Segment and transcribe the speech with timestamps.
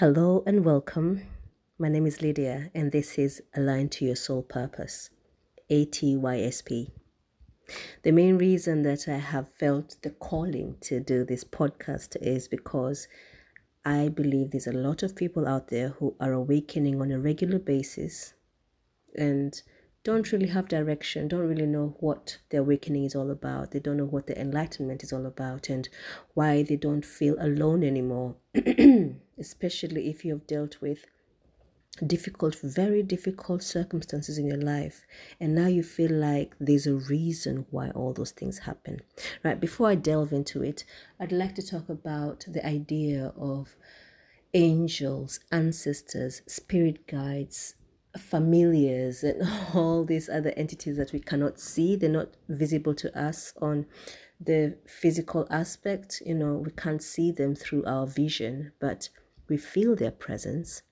[0.00, 1.20] Hello and welcome.
[1.78, 5.10] My name is Lydia, and this is Aligned to Your Soul Purpose,
[5.70, 6.90] ATYSP.
[8.02, 13.08] The main reason that I have felt the calling to do this podcast is because
[13.84, 17.58] I believe there's a lot of people out there who are awakening on a regular
[17.58, 18.32] basis
[19.14, 19.60] and
[20.02, 23.70] don't really have direction, don't really know what the awakening is all about.
[23.70, 25.88] They don't know what the enlightenment is all about and
[26.34, 28.36] why they don't feel alone anymore,
[29.38, 31.04] especially if you have dealt with
[32.06, 35.02] difficult, very difficult circumstances in your life,
[35.38, 39.00] and now you feel like there's a reason why all those things happen.
[39.44, 40.84] Right, before I delve into it,
[41.18, 43.76] I'd like to talk about the idea of
[44.54, 47.74] angels, ancestors, spirit guides,
[48.16, 49.42] familiars and
[49.74, 53.86] all these other entities that we cannot see they're not visible to us on
[54.40, 59.08] the physical aspect you know we can't see them through our vision but
[59.48, 60.82] we feel their presence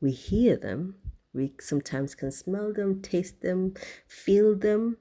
[0.00, 0.94] we hear them
[1.32, 3.74] we sometimes can smell them taste them
[4.06, 4.98] feel them.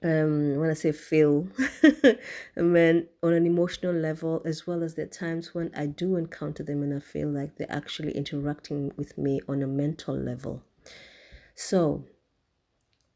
[0.00, 1.48] Um when i say feel
[2.54, 6.62] and then on an emotional level as well as the times when i do encounter
[6.62, 10.62] them and i feel like they're actually interacting with me on a mental level
[11.60, 12.04] so,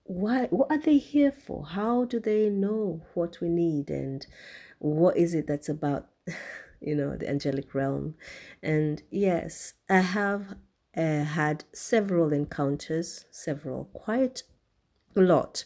[0.03, 1.65] why what are they here for?
[1.65, 4.27] How do they know what we need and
[4.81, 6.09] what is it that's about,
[6.81, 8.17] you know, the angelic realm?
[8.61, 10.57] And yes, I have
[10.97, 14.43] uh, had several encounters, several, quite
[15.15, 15.65] a lot.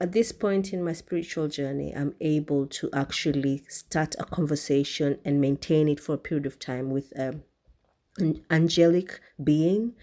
[0.00, 5.40] At this point in my spiritual journey, I'm able to actually start a conversation and
[5.40, 7.44] maintain it for a period of time with um,
[8.18, 9.94] an angelic being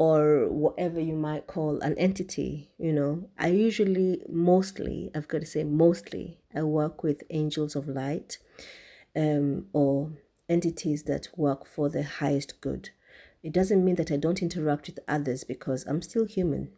[0.00, 3.28] or whatever you might call an entity, you know.
[3.38, 8.38] I usually, mostly, I've got to say, mostly, I work with angels of light
[9.14, 10.10] um, or
[10.48, 12.88] entities that work for the highest good.
[13.42, 16.70] It doesn't mean that I don't interact with others because I'm still human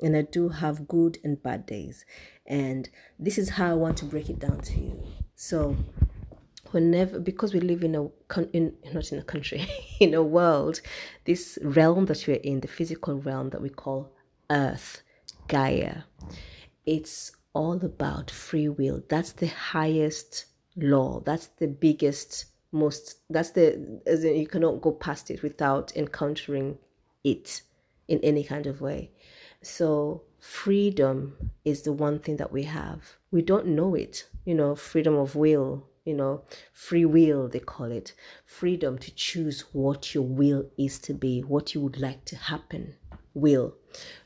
[0.00, 2.04] and I do have good and bad days.
[2.46, 2.88] And
[3.18, 5.02] this is how I want to break it down to you.
[5.34, 5.76] So,
[6.72, 8.08] whenever because we live in a
[8.52, 9.66] in not in a country
[10.00, 10.80] in a world
[11.24, 14.12] this realm that we're in the physical realm that we call
[14.50, 15.02] earth
[15.46, 16.02] gaia
[16.88, 19.02] it's all about free will.
[19.08, 20.46] That's the highest
[20.76, 21.20] law.
[21.20, 26.76] That's the biggest most that's the as in you cannot go past it without encountering
[27.24, 27.62] it
[28.06, 29.10] in any kind of way.
[29.62, 33.16] So freedom is the one thing that we have.
[33.30, 36.42] We don't know it you know freedom of will you know,
[36.72, 38.14] free will, they call it
[38.46, 42.94] freedom to choose what your will is to be, what you would like to happen,
[43.34, 43.74] will,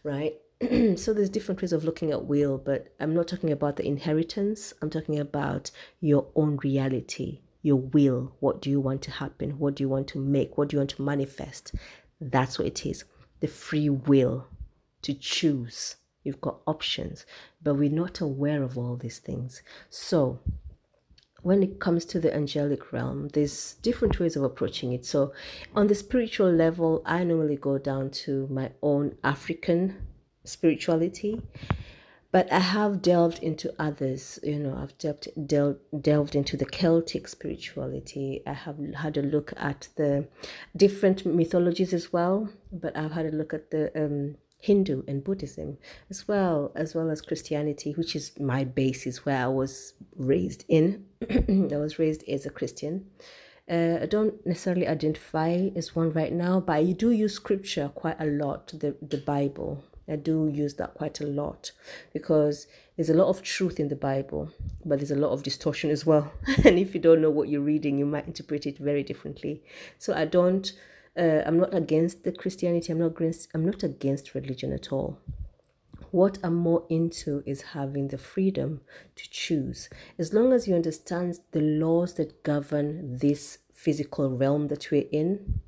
[0.05, 0.37] right?
[0.97, 4.73] so there's different ways of looking at will, but I'm not talking about the inheritance.
[4.81, 8.37] I'm talking about your own reality, your will.
[8.39, 9.59] What do you want to happen?
[9.59, 10.57] What do you want to make?
[10.57, 11.75] What do you want to manifest?
[12.21, 13.03] That's what it is.
[13.41, 14.47] The free will
[15.03, 15.97] to choose.
[16.23, 17.27] You've got options,
[17.61, 19.63] but we're not aware of all these things.
[19.91, 20.39] So
[21.43, 25.05] when it comes to the angelic realm, there's different ways of approaching it.
[25.05, 25.33] So,
[25.75, 29.97] on the spiritual level, I normally go down to my own African
[30.45, 31.43] spirituality,
[32.31, 34.39] but I have delved into others.
[34.43, 38.43] You know, I've delved, del- delved into the Celtic spirituality.
[38.47, 40.29] I have had a look at the
[40.77, 45.77] different mythologies as well, but I've had a look at the um, Hindu and Buddhism,
[46.09, 51.05] as well as well as Christianity, which is my basis where I was raised in.
[51.31, 53.07] I was raised as a Christian.
[53.69, 58.21] Uh, I don't necessarily identify as one right now, but I do use scripture quite
[58.21, 59.83] a lot, the, the Bible.
[60.09, 61.73] I do use that quite a lot
[62.13, 64.51] because there's a lot of truth in the Bible,
[64.85, 66.33] but there's a lot of distortion as well.
[66.65, 69.65] and if you don't know what you're reading, you might interpret it very differently.
[69.99, 70.73] So I don't
[71.17, 72.93] uh, I'm not against the Christianity.
[72.93, 73.49] I'm not against.
[73.55, 75.19] I'm not against religion at all.
[76.11, 78.83] What I'm more into is having the freedom
[79.17, 79.89] to choose.
[80.19, 85.61] As long as you understand the laws that govern this physical realm that we're in,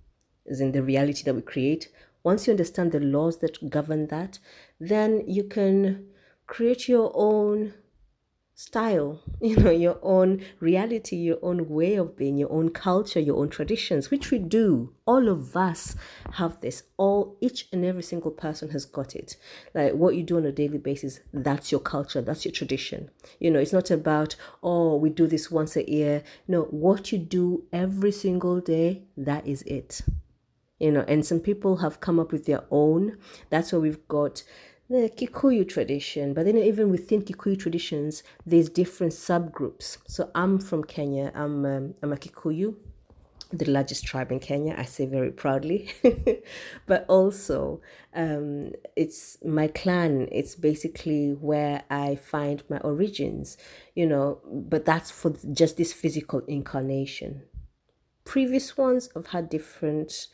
[0.46, 1.88] is in the reality that we create.
[2.22, 4.38] Once you understand the laws that govern that,
[4.78, 6.06] then you can
[6.46, 7.72] create your own
[8.54, 13.36] style, you know, your own reality, your own way of being, your own culture, your
[13.38, 14.92] own traditions, which we do.
[15.06, 15.96] All of us
[16.34, 16.84] have this.
[16.96, 19.36] All each and every single person has got it.
[19.74, 23.10] Like what you do on a daily basis, that's your culture, that's your tradition.
[23.38, 26.22] You know, it's not about, oh, we do this once a year.
[26.48, 30.00] No, what you do every single day, that is it.
[30.78, 33.16] You know, and some people have come up with their own.
[33.48, 34.42] That's why we've got
[34.88, 39.98] the Kikuyu tradition, but then even within Kikuyu traditions, there's different subgroups.
[40.06, 41.32] So I'm from Kenya.
[41.34, 42.76] I'm um, I'm a Kikuyu.
[43.58, 45.92] the largest tribe in Kenya, I say very proudly.
[46.86, 47.80] but also,
[48.14, 53.56] um, it's my clan, it's basically where I find my origins,
[53.94, 57.42] you know, but that's for just this physical incarnation.
[58.24, 60.28] Previous ones have had different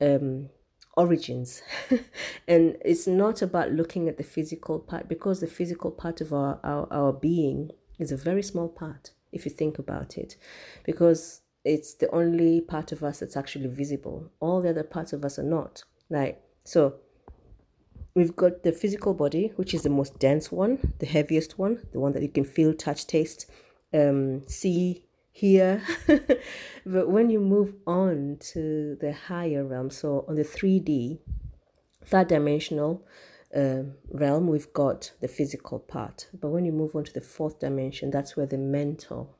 [0.00, 0.48] um,
[0.96, 1.62] origins.
[2.48, 6.60] and it's not about looking at the physical part because the physical part of our,
[6.62, 10.36] our, our being is a very small part if you think about it.
[10.84, 14.30] Because it's the only part of us that's actually visible.
[14.40, 15.84] All the other parts of us are not.
[16.10, 16.96] Like, so
[18.14, 22.00] we've got the physical body, which is the most dense one, the heaviest one, the
[22.00, 23.50] one that you can feel, touch, taste,
[23.94, 25.82] um, see, hear.
[26.86, 31.18] but when you move on to the higher realm, so on the 3D,
[32.04, 33.04] third dimensional
[33.56, 36.28] uh, realm, we've got the physical part.
[36.38, 39.36] But when you move on to the fourth dimension, that's where the mental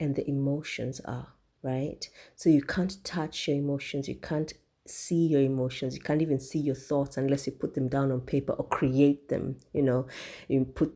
[0.00, 2.08] and the emotions are right?
[2.36, 4.52] So you can't touch your emotions, you can't
[4.86, 8.20] see your emotions, you can't even see your thoughts unless you put them down on
[8.20, 9.56] paper or create them.
[9.72, 10.06] You know,
[10.48, 10.94] you put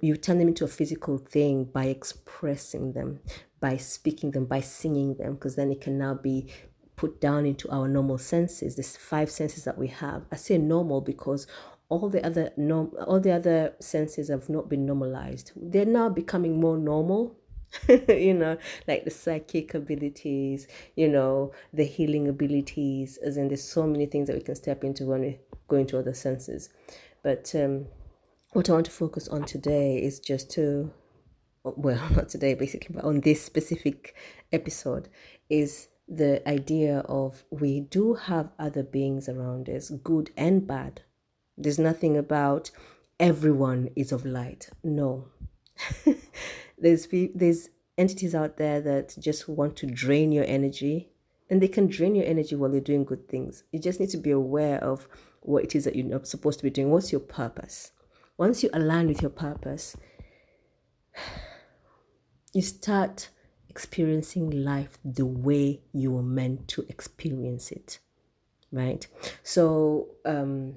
[0.00, 3.20] you turn them into a physical thing by expressing them,
[3.62, 6.48] by speaking them, by singing them, because then it can now be
[6.96, 8.76] put down into our normal senses.
[8.76, 10.26] This five senses that we have.
[10.30, 11.46] I say normal because
[11.88, 15.52] all the other norm, all the other senses have not been normalized.
[15.56, 17.36] They're now becoming more normal
[18.08, 23.86] you know, like the psychic abilities, you know, the healing abilities, as in there's so
[23.86, 25.38] many things that we can step into when we
[25.68, 26.68] go into other senses.
[27.22, 27.86] But um,
[28.52, 30.92] what I want to focus on today is just to,
[31.64, 34.14] well, not today basically, but on this specific
[34.52, 35.08] episode,
[35.48, 41.02] is the idea of we do have other beings around us, good and bad.
[41.56, 42.70] There's nothing about
[43.20, 44.68] everyone is of light.
[44.82, 45.28] No.
[46.78, 51.10] there's there's entities out there that just want to drain your energy
[51.50, 54.16] and they can drain your energy while you're doing good things you just need to
[54.16, 55.06] be aware of
[55.40, 57.92] what it is that you're supposed to be doing what's your purpose
[58.38, 59.96] once you align with your purpose
[62.52, 63.28] you start
[63.68, 67.98] experiencing life the way you were meant to experience it
[68.70, 69.06] right
[69.42, 70.74] so um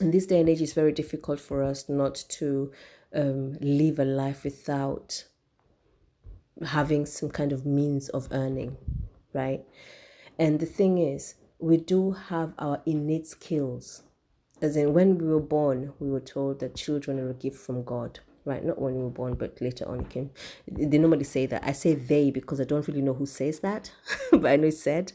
[0.00, 2.70] in this day and age it's very difficult for us not to
[3.14, 5.24] um, live a life without
[6.64, 8.76] having some kind of means of earning,
[9.32, 9.64] right?
[10.38, 14.02] And the thing is, we do have our innate skills.
[14.60, 17.84] As in, when we were born, we were told that children are a gift from
[17.84, 18.64] God, right?
[18.64, 20.30] Not when we were born, but later on came.
[20.66, 21.62] They normally say that.
[21.64, 23.92] I say they because I don't really know who says that,
[24.30, 25.12] but I know it's said.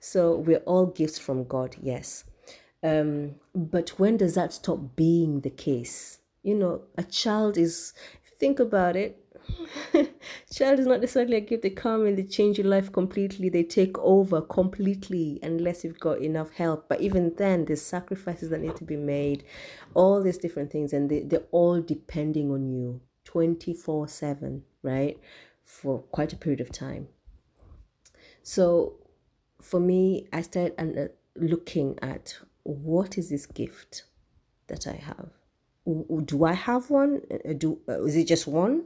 [0.00, 2.24] So we're all gifts from God, yes.
[2.82, 6.18] Um, but when does that stop being the case?
[6.42, 7.94] You know, a child is,
[8.38, 9.23] think about it,
[10.52, 11.62] child is not necessarily a gift.
[11.62, 13.48] They come and they change your life completely.
[13.48, 16.88] They take over completely unless you've got enough help.
[16.88, 19.44] But even then, there's sacrifices that need to be made,
[19.94, 25.18] all these different things, and they, they're all depending on you 24 7, right?
[25.64, 27.08] For quite a period of time.
[28.42, 28.96] So
[29.60, 34.04] for me, I started uh, looking at what is this gift
[34.66, 35.30] that I have?
[36.24, 37.22] Do I have one?
[37.30, 38.84] Uh, do uh, is it just one?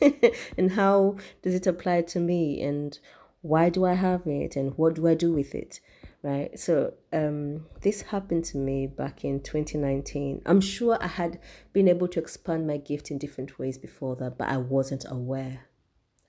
[0.56, 2.98] and how does it apply to me and
[3.42, 5.80] why do I have it and what do I do with it?
[6.22, 6.58] Right.
[6.58, 10.42] So um this happened to me back in 2019.
[10.46, 11.38] I'm sure I had
[11.72, 15.66] been able to expand my gift in different ways before that, but I wasn't aware.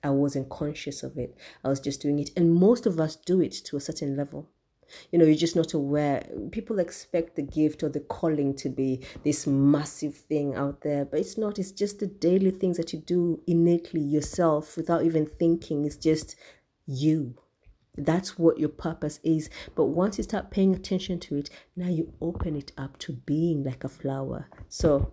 [0.02, 1.36] I wasn't conscious of it.
[1.64, 2.30] I was just doing it.
[2.36, 4.48] And most of us do it to a certain level
[5.10, 6.26] you know you're just not aware.
[6.50, 11.20] People expect the gift or the calling to be this massive thing out there but
[11.20, 11.58] it's not.
[11.58, 15.84] It's just the daily things that you do innately yourself without even thinking.
[15.84, 16.36] It's just
[16.86, 17.34] you.
[17.96, 19.50] That's what your purpose is.
[19.74, 23.64] But once you start paying attention to it now you open it up to being
[23.64, 24.46] like a flower.
[24.68, 25.12] So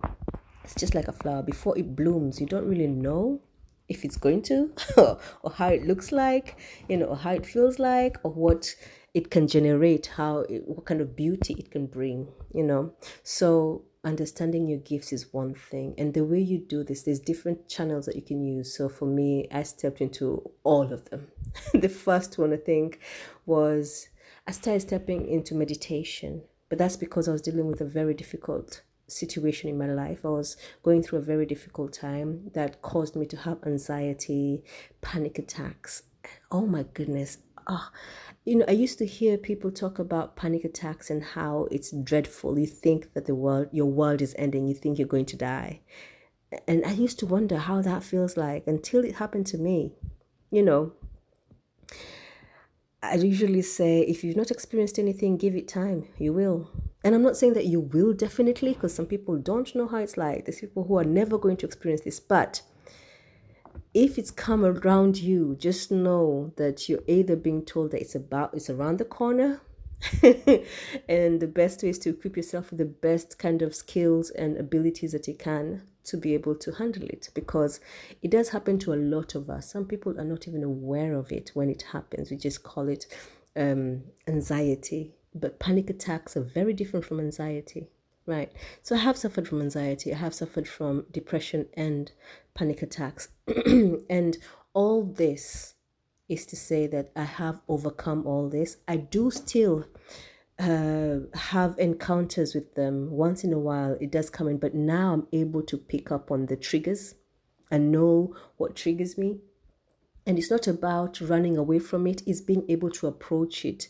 [0.63, 1.43] it's just like a flower.
[1.43, 3.41] Before it blooms you don't really know
[3.89, 6.57] if it's going to or how it looks like
[6.89, 8.75] you know or how it feels like or what
[9.17, 12.93] it can generate how it, what kind of beauty it can bring you know
[13.24, 17.67] so understanding your gifts is one thing and the way you do this there's different
[17.67, 21.27] channels that you can use so for me i stepped into all of them
[21.74, 23.00] the first one i think
[23.47, 24.09] was
[24.47, 28.83] i started stepping into meditation but that's because i was dealing with a very difficult
[29.09, 30.25] situation in my life.
[30.25, 34.65] I was going through a very difficult time that caused me to have anxiety,
[35.00, 36.03] panic attacks.
[36.51, 37.38] Oh my goodness.
[37.67, 37.89] Oh,
[38.48, 42.58] you know, I used to hear people talk about panic attacks and how it's dreadful.
[42.58, 44.68] You think that the world, your world is ending.
[44.68, 45.82] You think you're going to die.
[46.66, 49.92] And I used to wonder how that feels like until it happened to me.
[50.50, 50.94] You know,
[53.04, 56.08] I usually say if you've not experienced anything, give it time.
[56.18, 56.72] You will.
[57.04, 60.16] And I'm not saying that you will definitely, because some people don't know how it's
[60.16, 60.46] like.
[60.46, 62.22] There's people who are never going to experience this.
[62.22, 62.62] But
[63.98, 68.54] if it's come around you, just know that you're either being told that it's about
[68.54, 69.60] it's around the corner.
[70.22, 74.56] and the best way is to equip yourself with the best kind of skills and
[74.56, 77.80] abilities that you can to be able to handle it because
[78.22, 79.72] it does happen to a lot of us.
[79.72, 82.30] Some people are not even aware of it when it happens.
[82.30, 83.08] We just call it
[83.56, 85.16] um, anxiety.
[85.34, 87.88] But panic attacks are very different from anxiety,
[88.27, 88.51] right?
[88.84, 92.12] So I have suffered from anxiety, I have suffered from depression and
[92.53, 93.29] panic attacks.
[94.10, 94.38] and
[94.74, 95.74] all this
[96.29, 98.77] is to say that I have overcome all this.
[98.88, 99.86] I do still
[100.60, 103.98] uh, have encounters with them once in a while.
[104.01, 107.15] It does come in, but now I'm able to pick up on the triggers
[107.72, 109.39] and know what triggers me.
[110.25, 113.88] And it's not about running away from it, it's being able to approach it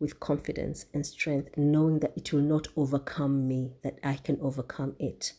[0.00, 4.94] with confidence and strength, knowing that it will not overcome me, that I can overcome
[4.98, 5.32] it.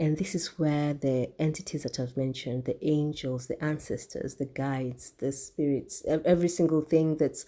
[0.00, 5.12] And this is where the entities that I've mentioned the angels, the ancestors, the guides,
[5.18, 7.44] the spirits, every single thing that's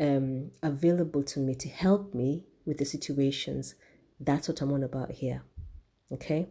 [0.00, 3.74] um, available to me to help me with the situations.
[4.18, 5.42] That's what I'm on about here.
[6.12, 6.48] Okay,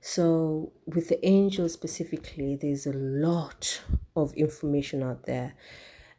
[0.00, 3.82] so with the angels specifically, there's a lot
[4.14, 5.54] of information out there.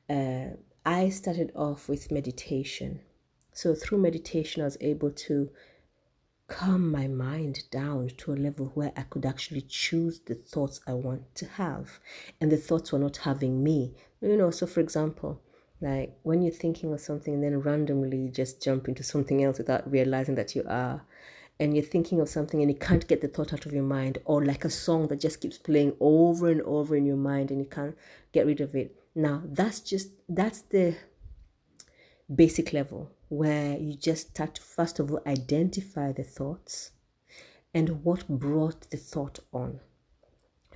[0.09, 3.01] Uh, I started off with meditation.
[3.53, 5.49] So through meditation, I was able to
[6.47, 10.93] calm my mind down to a level where I could actually choose the thoughts I
[10.93, 11.99] want to have.
[12.39, 13.93] And the thoughts were not having me.
[14.21, 15.39] You know, so for example,
[15.81, 19.89] like when you're thinking of something and then randomly just jump into something else without
[19.89, 21.05] realizing that you are,
[21.59, 24.17] and you're thinking of something and you can't get the thought out of your mind,
[24.25, 27.59] or like a song that just keeps playing over and over in your mind and
[27.59, 27.95] you can't
[28.31, 28.95] get rid of it.
[29.15, 30.95] Now, that's just that's the
[32.33, 36.91] basic level where you just start to first of all identify the thoughts
[37.73, 39.79] and what brought the thought on.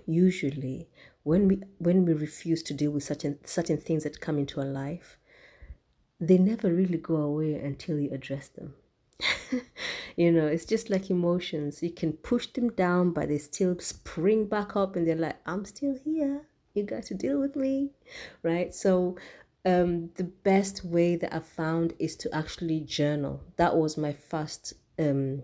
[0.05, 0.89] Usually,
[1.23, 4.67] when we when we refuse to deal with certain certain things that come into our
[4.67, 5.17] life
[6.19, 8.73] they never really go away until you address them.
[10.15, 11.83] You know it's just like emotions.
[11.83, 15.65] You can push them down but they still spring back up and they're like i'm
[15.65, 17.89] still here you got to deal with me
[18.43, 19.15] right so
[19.65, 24.73] um, the best way that i found is to actually journal that was my first
[24.99, 25.41] um,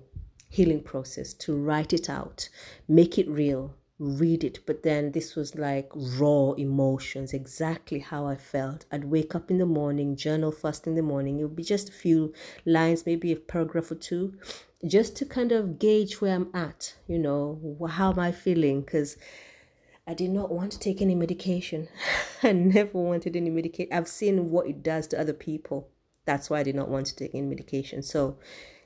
[0.49, 2.49] healing process to write it out
[2.87, 8.35] make it real read it, but then this was like raw emotions, exactly how I
[8.35, 8.85] felt.
[8.91, 11.39] I'd wake up in the morning, journal first in the morning.
[11.39, 12.33] It would be just a few
[12.65, 14.33] lines, maybe a paragraph or two,
[14.87, 18.81] just to kind of gauge where I'm at, you know, how am I feeling?
[18.81, 19.17] Because
[20.11, 21.87] I did not want to take any medication.
[22.43, 23.93] I never wanted any medication.
[23.93, 25.87] I've seen what it does to other people.
[26.25, 28.03] That's why I did not want to take any medication.
[28.03, 28.37] So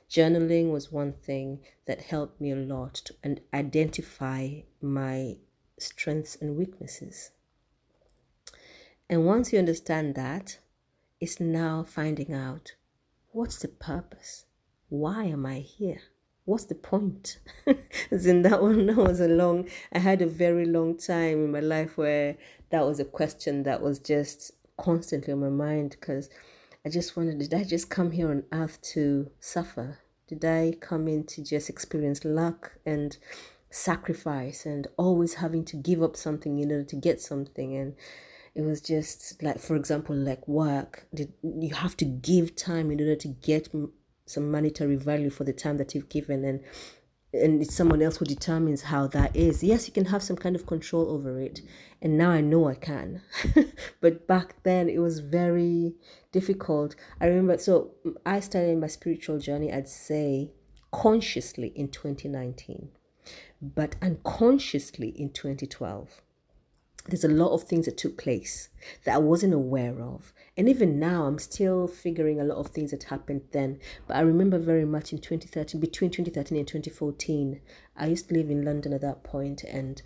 [0.08, 5.38] journaling was one thing that helped me a lot to and identify my
[5.80, 7.32] strengths and weaknesses.
[9.10, 10.60] And once you understand that,
[11.20, 12.74] it's now finding out
[13.32, 14.44] what's the purpose?
[14.88, 16.02] Why am I here?
[16.46, 17.38] What's the point?
[18.10, 21.60] In that one that was a long I had a very long time in my
[21.60, 22.36] life where
[22.70, 26.30] that was a question that was just constantly on my mind because
[26.84, 29.98] I just wondered, did I just come here on earth to suffer?
[30.28, 33.16] Did I come in to just experience luck and
[33.68, 37.76] sacrifice and always having to give up something in order to get something?
[37.76, 37.96] And
[38.54, 41.08] it was just like, for example, like work.
[41.12, 43.68] Did you have to give time in order to get
[44.26, 46.44] some monetary value for the time that you've given?
[46.44, 46.60] And
[47.32, 49.62] and it's someone else who determines how that is.
[49.62, 51.60] Yes, you can have some kind of control over it.
[52.00, 53.22] And now I know I can.
[54.00, 55.94] but back then it was very
[56.32, 56.94] difficult.
[57.20, 57.92] I remember, so
[58.24, 60.52] I started my spiritual journey, I'd say
[60.90, 62.90] consciously in 2019,
[63.60, 66.22] but unconsciously in 2012
[67.08, 68.68] there's a lot of things that took place
[69.04, 70.32] that I wasn't aware of.
[70.56, 73.78] And even now, I'm still figuring a lot of things that happened then.
[74.06, 77.60] But I remember very much in 2013, between 2013 and 2014,
[77.96, 80.02] I used to live in London at that point, and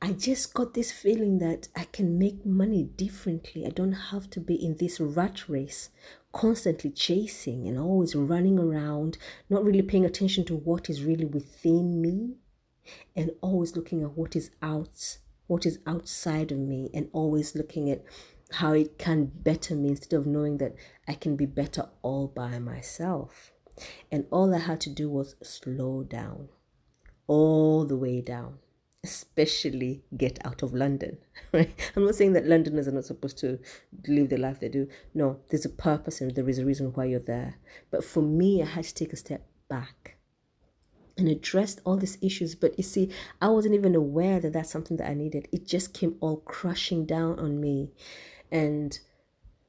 [0.00, 3.66] I just got this feeling that I can make money differently.
[3.66, 5.90] I don't have to be in this rat race,
[6.32, 12.00] constantly chasing and always running around, not really paying attention to what is really within
[12.00, 12.34] me,
[13.16, 17.90] and always looking at what is out what is outside of me and always looking
[17.90, 18.02] at
[18.52, 20.74] how it can better me instead of knowing that
[21.08, 23.52] I can be better all by myself.
[24.12, 26.48] And all I had to do was slow down,
[27.26, 28.58] all the way down.
[29.04, 31.18] especially get out of London.
[31.52, 31.92] Right?
[31.94, 33.58] I'm not saying that Londoners are not supposed to
[34.08, 34.88] live the life they do.
[35.12, 37.58] No, there's a purpose and there is a reason why you're there.
[37.90, 40.16] But for me, I had to take a step back
[41.16, 42.54] and address all these issues.
[42.54, 45.48] But you see, I wasn't even aware that that's something that I needed.
[45.52, 47.90] It just came all crushing down on me.
[48.50, 48.98] And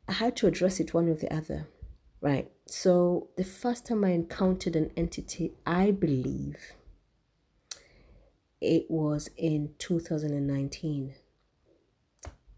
[0.07, 1.67] I had to address it one or the other.
[2.21, 2.49] Right.
[2.65, 6.73] So the first time I encountered an entity, I believe
[8.59, 11.13] it was in 2019.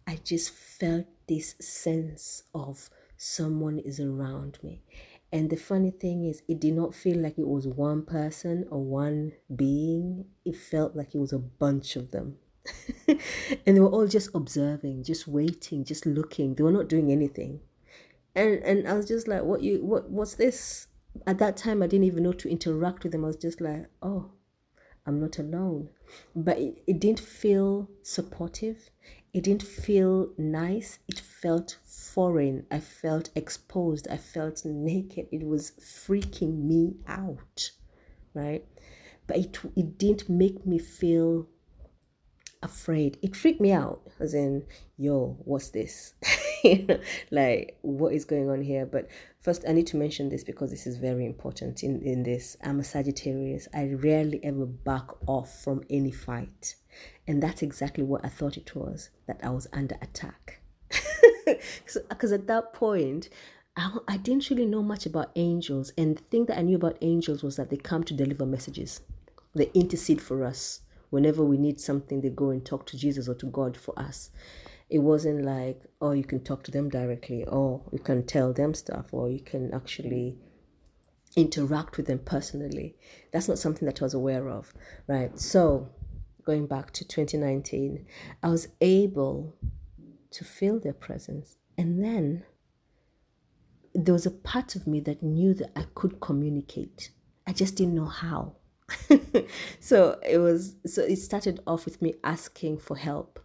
[0.07, 4.81] I just felt this sense of someone is around me.
[5.31, 8.83] And the funny thing is, it did not feel like it was one person or
[8.83, 10.25] one being.
[10.45, 12.37] It felt like it was a bunch of them.
[13.07, 13.19] and
[13.65, 16.55] they were all just observing, just waiting, just looking.
[16.55, 17.59] They were not doing anything.
[18.35, 20.87] And and I was just like, what you what what's this?
[21.25, 23.23] At that time I didn't even know to interact with them.
[23.23, 24.31] I was just like, oh,
[25.05, 25.89] I'm not alone.
[26.35, 28.91] But it, it didn't feel supportive.
[29.33, 30.99] It didn't feel nice.
[31.07, 31.77] It felt
[32.17, 32.65] foreign.
[32.71, 34.07] I felt exposed.
[34.09, 35.27] I felt naked.
[35.31, 37.69] It was freaking me out,
[38.33, 38.65] right?
[39.27, 41.47] But it, it didn't make me feel
[42.63, 43.19] afraid.
[43.21, 44.65] It freaked me out, as in,
[44.97, 46.15] yo, what's this?
[47.29, 48.87] like, what is going on here?
[48.87, 49.09] But
[49.39, 52.57] first, I need to mention this because this is very important in, in this.
[52.63, 53.67] I'm a Sagittarius.
[53.75, 56.77] I rarely ever back off from any fight.
[57.27, 60.61] And that's exactly what I thought it was that I was under attack.
[62.09, 63.29] Because at that point,
[63.75, 65.93] I, I didn't really know much about angels.
[65.97, 69.01] And the thing that I knew about angels was that they come to deliver messages,
[69.55, 73.35] they intercede for us whenever we need something, they go and talk to Jesus or
[73.35, 74.29] to God for us.
[74.89, 78.73] It wasn't like, oh, you can talk to them directly, or you can tell them
[78.73, 80.37] stuff, or you can actually
[81.35, 82.95] interact with them personally.
[83.31, 84.73] That's not something that I was aware of,
[85.07, 85.37] right?
[85.37, 85.89] So,
[86.45, 88.05] going back to 2019,
[88.41, 89.55] I was able
[90.31, 91.57] to feel their presence.
[91.77, 92.43] And then
[93.93, 97.11] there was a part of me that knew that I could communicate.
[97.45, 98.55] I just didn't know how.
[99.79, 103.39] so it was so it started off with me asking for help.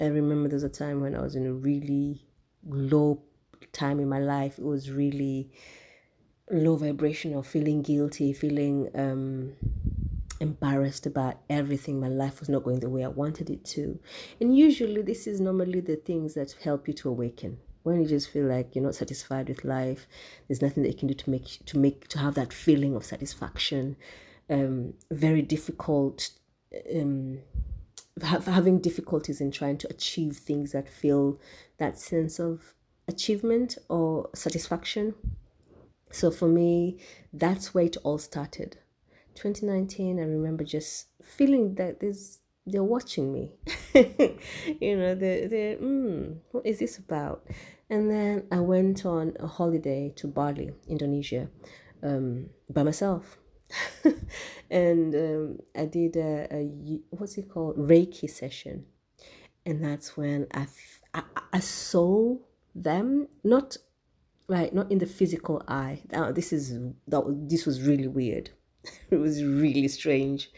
[0.00, 2.26] I remember there was a time when I was in a really
[2.66, 3.22] low
[3.72, 4.58] time in my life.
[4.58, 5.50] It was really
[6.50, 9.52] low vibration feeling guilty, feeling um
[10.44, 11.98] embarrassed about everything.
[11.98, 13.98] My life was not going the way I wanted it to.
[14.40, 18.30] And usually this is normally the things that help you to awaken when you just
[18.30, 20.06] feel like you're not satisfied with life
[20.48, 23.04] there's nothing that you can do to make to make to have that feeling of
[23.04, 23.94] satisfaction
[24.50, 26.30] um, very difficult,
[26.94, 27.40] um,
[28.22, 31.40] ha- having difficulties in trying to achieve things that feel
[31.78, 32.74] that sense of
[33.08, 35.14] achievement or satisfaction.
[36.10, 36.98] So for me,
[37.32, 38.78] that's where it all started.
[39.34, 43.52] 2019, I remember just feeling that there's they're watching me.
[44.80, 47.46] you know, they're, they're mm, what is this about?
[47.90, 51.48] And then I went on a holiday to Bali, Indonesia,
[52.02, 53.38] um, by myself.
[54.70, 58.86] and um, I did a, a, what's it called Reiki session,
[59.66, 60.66] and that's when I,
[61.12, 62.36] I, I saw
[62.74, 63.76] them not
[64.46, 66.02] right not in the physical eye.
[66.12, 68.50] Now this is that this was really weird.
[69.10, 70.50] it was really strange,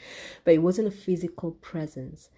[0.45, 2.31] but it wasn't a physical presence.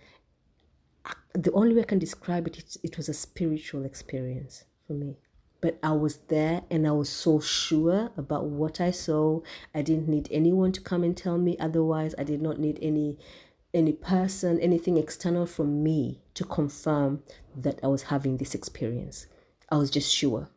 [1.35, 5.17] The only way I can describe it, it, it was a spiritual experience for me
[5.61, 9.41] but I was there and I was so sure about what I saw.
[9.75, 12.15] I didn't need anyone to come and tell me otherwise.
[12.19, 13.19] I did not need any
[13.75, 17.23] any person, anything external from me to confirm
[17.55, 19.27] that I was having this experience.
[19.71, 20.49] I was just sure.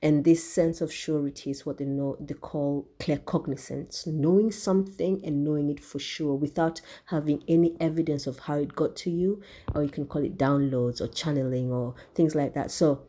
[0.00, 5.44] And this sense of surety is what they know they call claircognizance, knowing something and
[5.44, 9.40] knowing it for sure without having any evidence of how it got to you,
[9.74, 12.70] or you can call it downloads or channeling or things like that.
[12.70, 13.02] So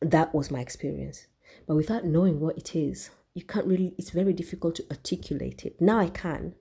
[0.00, 1.26] that was my experience.
[1.66, 5.80] But without knowing what it is, you can't really, it's very difficult to articulate it.
[5.80, 6.54] Now I can.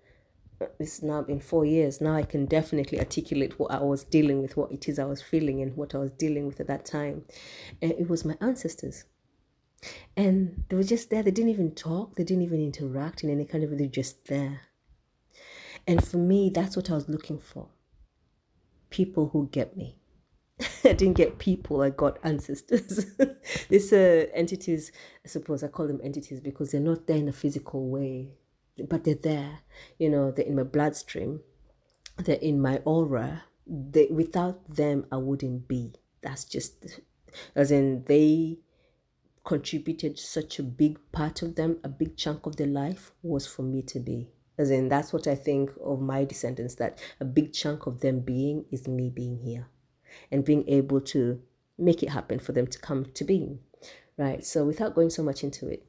[0.80, 2.02] It's now been four years.
[2.02, 5.22] Now I can definitely articulate what I was dealing with, what it is I was
[5.22, 7.26] feeling, and what I was dealing with at that time.
[7.82, 9.06] And it was my ancestors.
[10.16, 11.24] And they were just there.
[11.24, 13.78] They didn't even talk, they didn't even interact in any kind of way.
[13.78, 14.62] They're just there.
[15.88, 17.70] And for me, that's what I was looking for
[18.90, 19.98] people who get me
[20.86, 23.06] I didn't get people, I got ancestors.
[23.70, 24.92] These uh, entities,
[25.24, 28.30] I suppose I call them entities because they're not there in a physical way,
[28.90, 29.60] but they're there.
[29.98, 31.42] You know, they're in my bloodstream,
[32.18, 33.44] they're in my aura.
[33.68, 35.94] They, without them, I wouldn't be.
[36.22, 37.02] That's just,
[37.56, 38.60] as in, they
[39.44, 43.62] contributed such a big part of them, a big chunk of their life was for
[43.62, 47.54] me to be As in, that's what I think of my descendants, that a big
[47.54, 49.68] chunk of them being is me being here
[50.32, 51.42] and being able to
[51.78, 53.60] make it happen for them to come to being.
[54.18, 54.46] Right.
[54.46, 55.86] So, without going so much into it,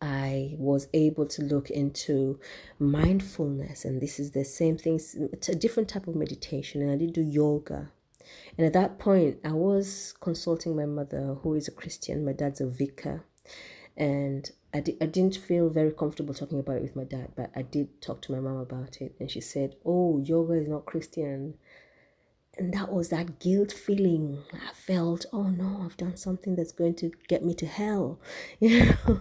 [0.00, 2.40] I was able to look into
[2.78, 4.98] mindfulness, and this is the same thing,
[5.32, 6.80] it's a different type of meditation.
[6.80, 7.90] And I did do yoga.
[8.56, 12.24] And at that point, I was consulting my mother, who is a Christian.
[12.24, 13.24] My dad's a vicar.
[13.96, 17.50] And I, di- I didn't feel very comfortable talking about it with my dad, but
[17.56, 19.14] I did talk to my mom about it.
[19.18, 21.54] And she said, Oh, yoga is not Christian
[22.60, 24.42] and that was that guilt feeling.
[24.52, 28.20] I felt oh no i've done something that's going to get me to hell.
[28.60, 29.20] You know?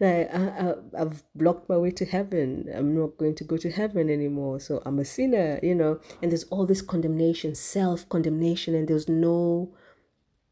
[0.00, 2.68] Like I, I, i've blocked my way to heaven.
[2.74, 4.58] I'm not going to go to heaven anymore.
[4.58, 6.00] So i'm a sinner you know?
[6.22, 9.70] And there's all this condemnation self-condemnation and there's no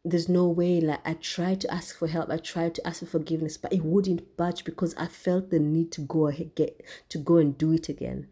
[0.05, 0.81] there's no way.
[0.81, 2.29] Like i tried to ask for help.
[2.31, 5.91] I tried to ask for forgiveness but it wouldn't budge because i felt the need
[5.93, 8.29] to go ahead get to go and do it again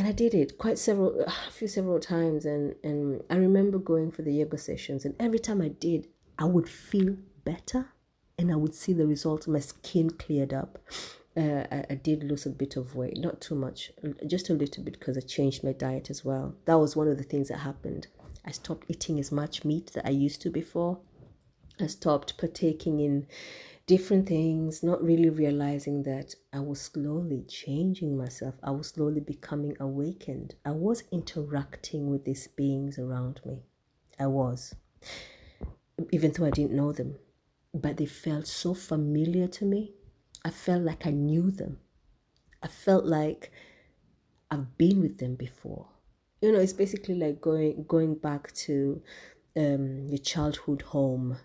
[0.00, 4.10] and I did it quite several, a few several times, and and I remember going
[4.10, 6.08] for the yoga sessions, and every time I did,
[6.38, 7.90] I would feel better,
[8.38, 9.46] and I would see the results.
[9.46, 10.78] My skin cleared up.
[11.36, 13.92] Uh, I, I did lose a bit of weight, not too much,
[14.26, 16.54] just a little bit because I changed my diet as well.
[16.64, 18.06] That was one of the things that happened.
[18.42, 21.00] I stopped eating as much meat that I used to before.
[21.78, 23.26] I stopped partaking in
[23.90, 28.54] different things, not really realizing that I was slowly changing myself.
[28.62, 30.54] I was slowly becoming awakened.
[30.64, 33.64] I was interacting with these beings around me.
[34.16, 34.76] I was,
[36.12, 37.16] even though I didn't know them,
[37.74, 39.94] but they felt so familiar to me.
[40.44, 41.80] I felt like I knew them.
[42.62, 43.50] I felt like
[44.52, 45.88] I've been with them before.
[46.40, 49.02] You know, it's basically like going going back to
[49.56, 51.38] um, your childhood home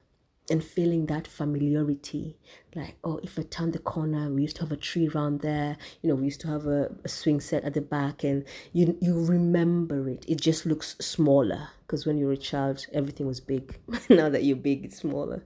[0.50, 2.38] and feeling that familiarity.
[2.76, 5.78] Like oh if i turn the corner we used to have a tree around there
[6.02, 8.98] you know we used to have a, a swing set at the back and you
[9.02, 10.26] you remember it.
[10.28, 13.80] It just looks smaller because when you were a child everything was big.
[14.10, 15.44] Now that you're big it's smaller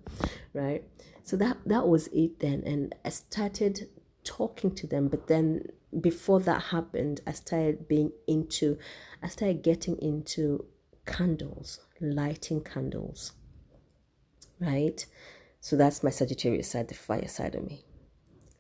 [0.54, 0.84] right?
[1.24, 3.88] So that that was it then and i started
[4.24, 5.68] talking to them but then
[6.02, 8.78] before that happened i started being into
[9.24, 10.66] i started getting into
[11.06, 13.34] candles lighting candles
[14.60, 15.06] right?
[15.62, 17.84] So that's my Sagittarius side, the fire side of me.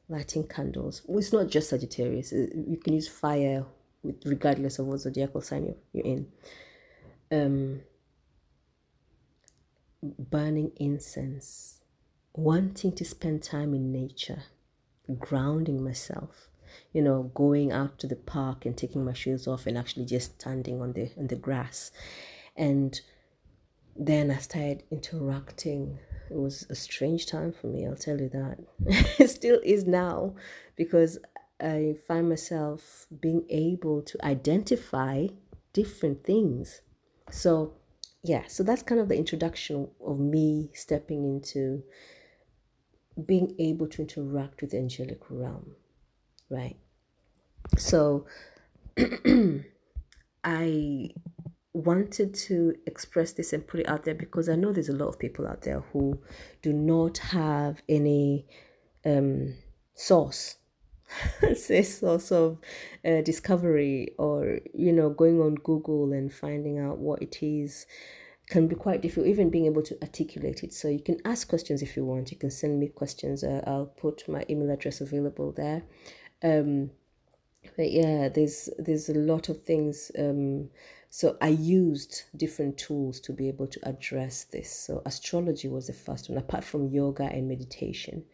[0.07, 1.01] Lighting candles.
[1.05, 2.31] Well, it's not just Sagittarius.
[2.31, 3.65] You can use fire
[4.03, 6.27] with, regardless of what zodiacal sign you're in.
[7.31, 7.81] Um,
[10.01, 11.79] burning incense,
[12.33, 14.43] wanting to spend time in nature,
[15.19, 16.49] grounding myself.
[16.93, 20.39] You know, going out to the park and taking my shoes off and actually just
[20.39, 21.91] standing on the on the grass,
[22.55, 22.99] and
[23.99, 25.99] then I started interacting.
[26.31, 28.59] It was a strange time for me, I'll tell you that.
[29.19, 30.35] it still is now
[30.77, 31.19] because
[31.59, 35.27] I find myself being able to identify
[35.73, 36.81] different things.
[37.29, 37.73] So,
[38.23, 41.83] yeah, so that's kind of the introduction of me stepping into
[43.25, 45.75] being able to interact with the angelic realm,
[46.49, 46.77] right?
[47.77, 48.25] So,
[50.43, 51.09] I
[51.79, 55.07] wanted to express this and put it out there because I know there's a lot
[55.07, 56.19] of people out there who
[56.61, 58.45] do not have any
[59.05, 59.55] um,
[59.95, 60.57] source,
[61.55, 62.59] say source of
[63.05, 67.85] uh, discovery or you know going on Google and finding out what it is
[68.47, 70.73] can be quite difficult even being able to articulate it.
[70.73, 72.31] So you can ask questions if you want.
[72.31, 73.43] You can send me questions.
[73.43, 75.83] Uh, i'll put my email address available there.
[76.43, 76.91] Um
[77.75, 80.69] but yeah there's there's a lot of things um
[81.09, 84.71] so I used different tools to be able to address this.
[84.71, 88.25] So astrology was the first one, apart from yoga and meditation.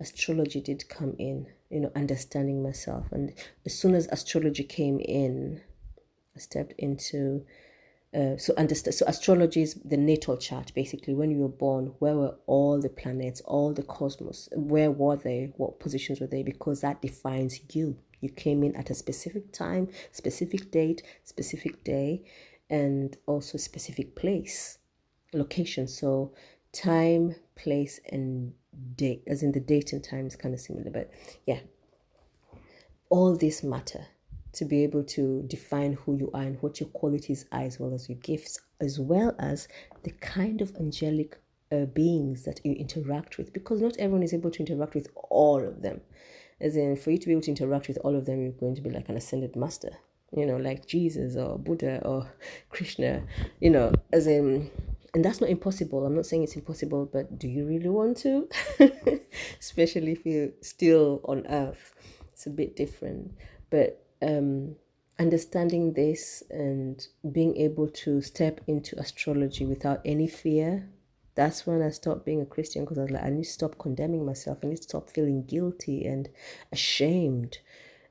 [0.00, 3.06] Astrology did come in, you know, understanding myself.
[3.12, 3.32] And
[3.64, 5.60] as soon as astrology came in,
[6.36, 7.44] I stepped into
[8.12, 12.14] uh, so understand so astrology is the natal chart basically when you were born where
[12.14, 16.80] were all the planets all the cosmos where were they what positions were they because
[16.80, 22.24] that defines you you came in at a specific time, specific date, specific day,
[22.70, 24.78] and also specific place,
[25.32, 25.86] location.
[25.86, 26.32] So
[26.72, 28.54] time, place, and
[28.96, 31.10] date, as in the date and time is kind of similar, but
[31.46, 31.60] yeah,
[33.10, 34.06] all this matter
[34.52, 37.92] to be able to define who you are and what your qualities are, as well
[37.92, 39.68] as your gifts, as well as
[40.04, 41.38] the kind of angelic
[41.72, 45.66] uh, beings that you interact with, because not everyone is able to interact with all
[45.66, 46.00] of them.
[46.64, 48.74] As in, for you to be able to interact with all of them, you're going
[48.74, 49.90] to be like an ascended master,
[50.34, 52.26] you know, like Jesus or Buddha or
[52.70, 53.22] Krishna,
[53.60, 54.70] you know, as in,
[55.12, 56.06] and that's not impossible.
[56.06, 58.48] I'm not saying it's impossible, but do you really want to?
[59.60, 61.92] Especially if you're still on earth,
[62.32, 63.34] it's a bit different.
[63.68, 64.76] But um,
[65.18, 70.88] understanding this and being able to step into astrology without any fear
[71.34, 73.78] that's when I stopped being a Christian because I was like, I need to stop
[73.78, 74.58] condemning myself.
[74.62, 76.28] I need to stop feeling guilty and
[76.70, 77.58] ashamed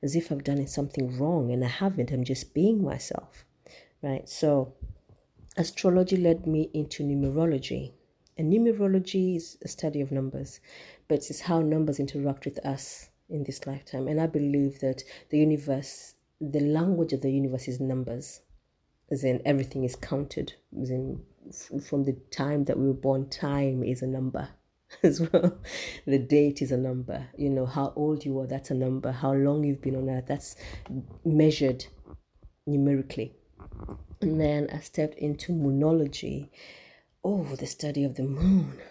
[0.02, 2.12] as if I've done something wrong and I haven't.
[2.12, 3.46] I'm just being myself,
[4.02, 4.28] right?
[4.28, 4.74] So,
[5.56, 7.94] astrology led me into numerology.
[8.38, 10.60] And numerology is a study of numbers,
[11.08, 14.08] but it's how numbers interact with us in this lifetime.
[14.08, 18.42] And I believe that the universe, the language of the universe is numbers,
[19.12, 21.24] as in everything is counted, as in
[21.88, 24.50] from the time that we were born, time is a number
[25.04, 25.58] as well.
[26.06, 27.28] the date is a number.
[27.38, 29.12] You know, how old you are, that's a number.
[29.12, 30.56] How long you've been on earth, that's
[31.26, 31.86] measured
[32.66, 33.36] numerically.
[34.22, 36.50] And then I stepped into moonology.
[37.24, 38.82] Oh, the study of the moon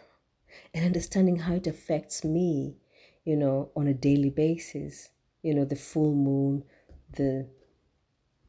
[0.74, 2.76] and understanding how it affects me,
[3.24, 5.10] you know, on a daily basis.
[5.42, 6.64] You know, the full moon,
[7.16, 7.48] the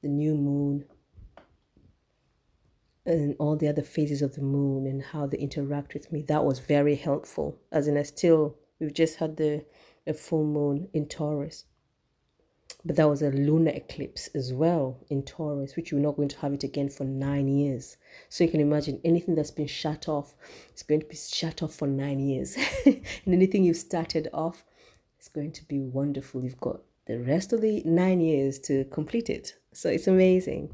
[0.02, 0.86] the new moon,
[3.06, 6.22] and all the other phases of the moon and how they interact with me.
[6.22, 7.60] That was very helpful.
[7.72, 9.66] As in, I still, we've just had the
[10.06, 11.66] a full moon in Taurus.
[12.86, 16.40] But that was a lunar eclipse as well in Taurus, which we're not going to
[16.40, 17.96] have it again for nine years.
[18.28, 20.36] So you can imagine anything that's been shut off
[20.76, 22.58] is going to be shut off for nine years.
[22.86, 24.66] and anything you've started off
[25.22, 26.44] is going to be wonderful.
[26.44, 29.56] You've got the rest of the nine years to complete it.
[29.72, 30.74] So it's amazing.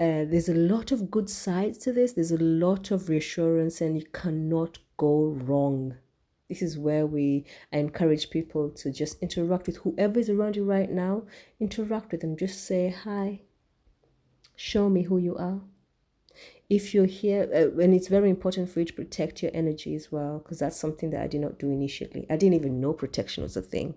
[0.00, 2.14] Uh, there's a lot of good sides to this.
[2.14, 5.96] There's a lot of reassurance, and you cannot go wrong.
[6.48, 10.90] This is where we encourage people to just interact with whoever is around you right
[10.90, 11.24] now.
[11.60, 12.34] Interact with them.
[12.34, 13.42] Just say hi.
[14.56, 15.60] Show me who you are.
[16.70, 20.10] If you're here, uh, and it's very important for you to protect your energy as
[20.10, 22.26] well, because that's something that I did not do initially.
[22.30, 23.96] I didn't even know protection was a thing.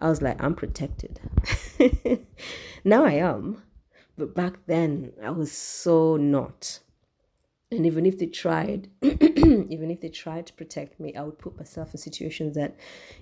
[0.00, 1.20] I was like, I'm protected.
[2.84, 3.62] now I am
[4.16, 6.80] but back then, I was so not.
[7.70, 11.56] And even if they tried, even if they tried to protect me, I would put
[11.56, 12.76] myself in situations that,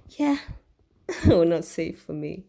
[0.08, 0.38] yeah,
[1.26, 2.44] were not safe for me.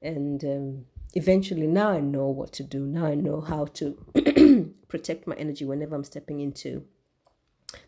[0.00, 0.84] And um,
[1.14, 2.80] eventually, now I know what to do.
[2.80, 6.84] Now I know how to protect my energy whenever I'm stepping into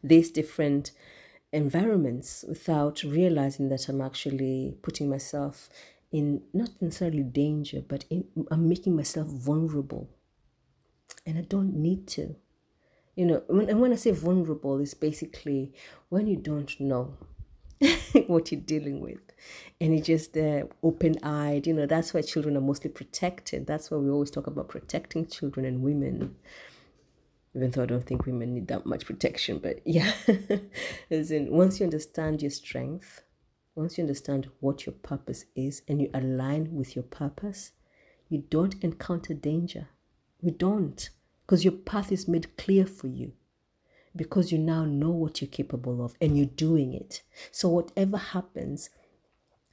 [0.02, 0.90] these different
[1.52, 5.70] environments without realizing that I'm actually putting myself
[6.10, 10.08] in not necessarily danger, but in, I'm making myself vulnerable.
[11.26, 12.36] And I don't need to.
[13.14, 15.72] You know, when, and when I say vulnerable, it's basically
[16.08, 17.14] when you don't know
[18.26, 19.20] what you're dealing with
[19.80, 21.66] and you're just uh, open eyed.
[21.66, 23.66] You know, that's why children are mostly protected.
[23.66, 26.36] That's why we always talk about protecting children and women
[27.54, 29.58] even though I don't think women need that much protection.
[29.58, 30.12] But yeah,
[31.10, 33.22] as in once you understand your strength,
[33.78, 37.70] once you understand what your purpose is and you align with your purpose,
[38.28, 39.88] you don't encounter danger.
[40.40, 41.08] You don't,
[41.46, 43.32] because your path is made clear for you.
[44.16, 47.22] Because you now know what you're capable of and you're doing it.
[47.52, 48.90] So, whatever happens,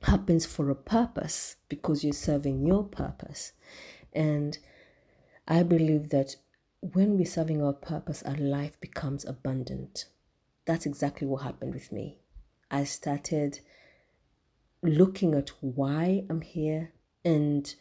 [0.03, 3.53] happens for a purpose because you're serving your purpose.
[4.13, 4.57] And
[5.47, 6.35] I believe that
[6.81, 10.05] when we're serving our purpose, our life becomes abundant.
[10.65, 12.19] That's exactly what happened with me.
[12.69, 13.61] I started
[14.85, 16.91] looking at why I'm here
[17.23, 17.73] and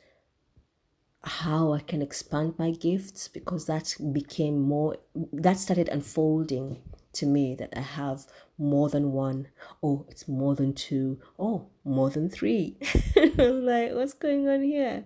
[1.23, 4.97] how I can expand my gifts because that became more,
[5.33, 6.83] that started unfolding
[7.15, 8.27] to me that I have
[8.59, 9.49] more than one.
[9.83, 11.21] Oh, it's more than two.
[11.39, 12.77] Oh, more than three.
[13.17, 15.05] I was like, what's going on here?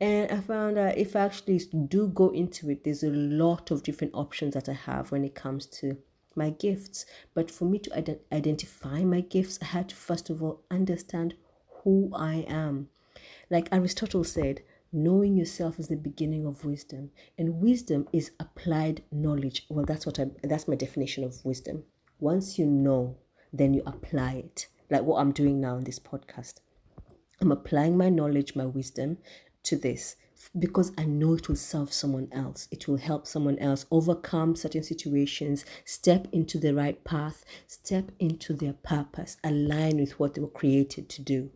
[0.00, 3.82] And I found that if I actually do go into it, there's a lot of
[3.82, 5.96] different options that I have when it comes to
[6.36, 7.06] my gifts.
[7.34, 11.34] But for me to ident- identify my gifts, I had to first of all understand
[11.82, 12.88] who I am.
[13.50, 19.66] Like Aristotle said, knowing yourself is the beginning of wisdom, and wisdom is applied knowledge.
[19.68, 21.84] Well, that's what I that's my definition of wisdom.
[22.20, 23.16] Once you know,
[23.52, 24.68] then you apply it.
[24.90, 26.60] Like what I'm doing now in this podcast.
[27.40, 29.18] I'm applying my knowledge, my wisdom
[29.64, 30.16] to this
[30.58, 32.68] because I know it will serve someone else.
[32.70, 38.52] It will help someone else overcome certain situations, step into the right path, step into
[38.52, 41.50] their purpose, align with what they were created to do.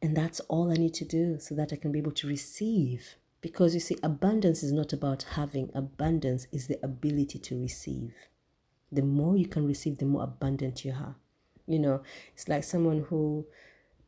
[0.00, 3.16] And that's all I need to do so that I can be able to receive.
[3.40, 8.14] Because you see, abundance is not about having, abundance is the ability to receive.
[8.90, 11.16] The more you can receive, the more abundant you are.
[11.66, 12.02] You know,
[12.34, 13.46] it's like someone who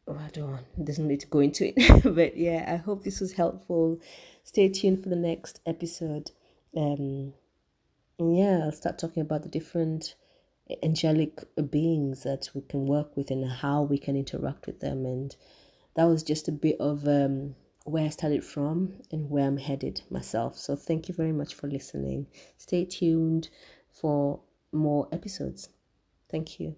[0.09, 2.03] oh, I don't want, there's no need to go into it.
[2.14, 4.01] but yeah, I hope this was helpful.
[4.43, 6.31] Stay tuned for the next episode.
[6.77, 7.35] Um,
[8.19, 10.14] yeah, I'll start talking about the different
[10.83, 15.05] angelic beings that we can work with and how we can interact with them.
[15.05, 15.35] And
[15.97, 20.03] that was just a bit of um, where I started from and where I'm headed
[20.11, 20.59] myself.
[20.59, 22.27] So thank you very much for listening.
[22.57, 23.51] Stay tuned
[23.93, 24.40] for
[24.73, 25.69] more episodes.
[26.31, 26.77] Thank you.